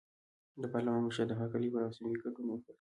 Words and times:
د 0.61 0.63
پارلمان 0.73 0.99
مشر 1.05 1.25
د 1.27 1.33
هرکلي 1.39 1.67
په 1.71 1.75
مراسمو 1.79 2.09
کې 2.11 2.19
ګډون 2.33 2.45
وکړ. 2.49 2.69